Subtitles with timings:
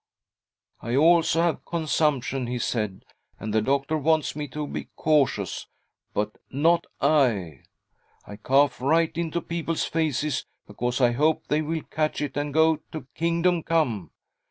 [0.81, 3.05] 'I also have consumption,' he said,'
[3.39, 5.67] and the doctor Wants me to be cautious—
[6.15, 7.59] but not I!
[8.25, 12.77] I cough right into people's faces, because I hope they will catch it and go
[12.93, 14.09] to "Kingdom Come."